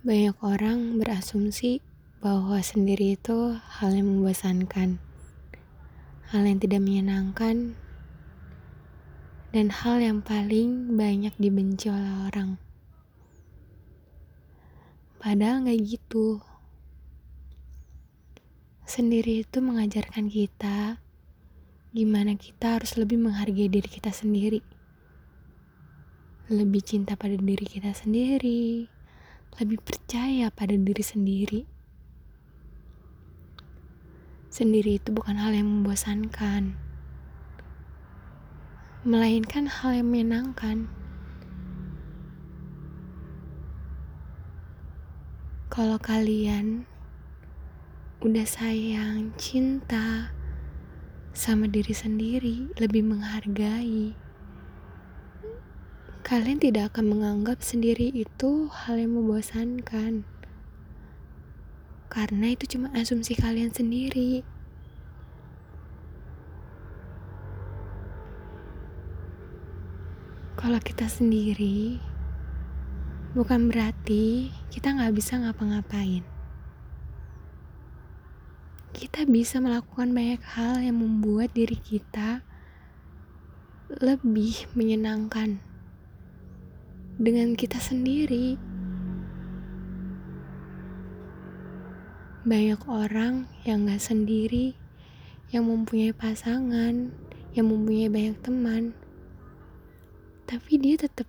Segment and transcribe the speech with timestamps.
[0.00, 1.84] Banyak orang berasumsi
[2.24, 4.96] bahwa sendiri itu hal yang membosankan,
[6.32, 7.76] hal yang tidak menyenangkan,
[9.52, 12.56] dan hal yang paling banyak dibenci oleh orang.
[15.20, 16.40] Padahal nggak gitu.
[18.88, 20.96] Sendiri itu mengajarkan kita
[21.92, 24.64] gimana kita harus lebih menghargai diri kita sendiri.
[26.48, 28.88] Lebih cinta pada diri kita sendiri,
[29.58, 31.60] lebih percaya pada diri sendiri.
[34.50, 36.78] Sendiri itu bukan hal yang membosankan,
[39.02, 40.86] melainkan hal yang menyenangkan.
[45.70, 46.86] Kalau kalian
[48.20, 50.34] udah sayang, cinta
[51.30, 54.18] sama diri sendiri, lebih menghargai
[56.30, 60.22] kalian tidak akan menganggap sendiri itu hal yang membosankan.
[62.06, 64.46] Karena itu cuma asumsi kalian sendiri.
[70.54, 71.98] Kalau kita sendiri,
[73.34, 76.22] bukan berarti kita nggak bisa ngapa-ngapain.
[78.94, 82.46] Kita bisa melakukan banyak hal yang membuat diri kita
[83.98, 85.69] lebih menyenangkan
[87.20, 88.56] dengan kita sendiri.
[92.48, 94.72] Banyak orang yang gak sendiri,
[95.52, 97.12] yang mempunyai pasangan,
[97.52, 98.96] yang mempunyai banyak teman,
[100.48, 101.28] tapi dia tetap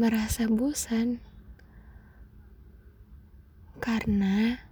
[0.00, 1.20] merasa bosan
[3.84, 4.64] karena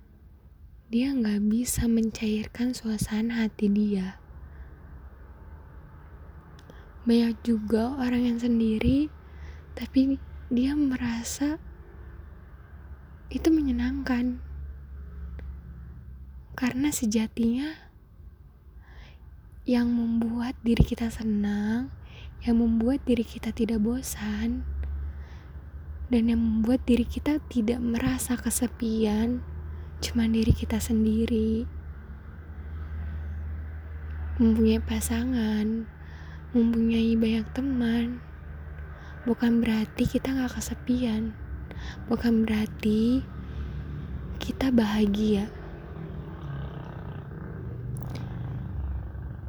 [0.89, 4.17] dia gak bisa mencairkan suasana hati dia.
[7.05, 9.13] Banyak juga orang yang sendiri,
[9.77, 10.17] tapi
[10.47, 11.59] dia merasa
[13.35, 14.39] itu menyenangkan
[16.55, 17.87] karena sejatinya
[19.67, 21.91] yang membuat diri kita senang,
[22.47, 24.63] yang membuat diri kita tidak bosan,
[26.07, 29.43] dan yang membuat diri kita tidak merasa kesepian,
[29.99, 31.67] cuma diri kita sendiri.
[34.39, 35.91] Mempunyai pasangan,
[36.55, 38.23] mempunyai banyak teman,
[39.27, 41.35] bukan berarti kita gak kesepian.
[42.07, 43.27] Bukan berarti
[44.39, 45.51] kita bahagia.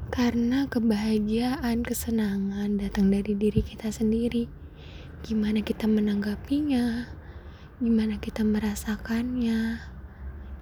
[0.10, 4.50] Karena kebahagiaan kesenangan datang dari diri kita sendiri.
[5.22, 7.06] Gimana kita menanggapinya?
[7.78, 9.78] Gimana kita merasakannya?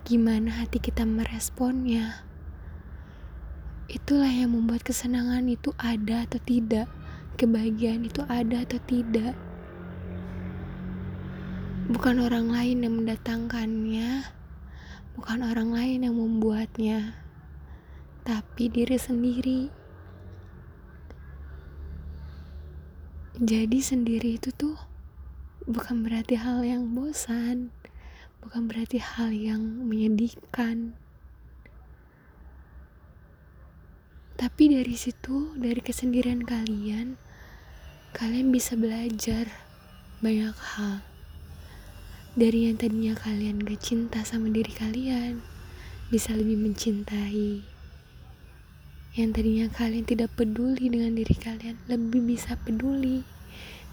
[0.04, 2.28] Gimana hati kita meresponnya?
[3.88, 6.92] Itulah yang membuat kesenangan itu ada atau tidak
[7.36, 9.36] kebahagiaan itu ada atau tidak.
[11.92, 14.26] Bukan orang lain yang mendatangkannya,
[15.14, 17.14] bukan orang lain yang membuatnya,
[18.26, 19.62] tapi diri sendiri.
[23.36, 24.80] Jadi sendiri itu tuh
[25.70, 27.70] bukan berarti hal yang bosan,
[28.42, 30.98] bukan berarti hal yang menyedihkan.
[34.36, 37.16] Tapi dari situ, dari kesendirian kalian,
[38.12, 39.48] kalian bisa belajar
[40.20, 41.00] banyak hal.
[42.36, 45.40] Dari yang tadinya kalian gak cinta sama diri kalian
[46.12, 47.64] bisa lebih mencintai.
[49.16, 53.24] Yang tadinya kalian tidak peduli dengan diri kalian lebih bisa peduli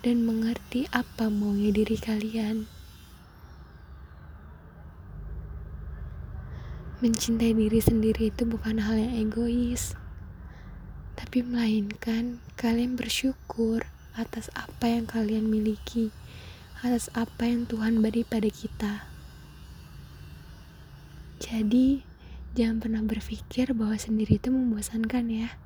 [0.03, 2.67] dan mengerti apa maunya diri kalian.
[6.99, 10.02] Mencintai diri sendiri itu bukan hal yang egois
[11.33, 16.13] tapi melainkan kalian bersyukur atas apa yang kalian miliki,
[16.85, 19.09] atas apa yang Tuhan beri pada kita.
[21.41, 22.05] Jadi,
[22.53, 25.57] jangan pernah berpikir bahwa sendiri itu membosankan ya.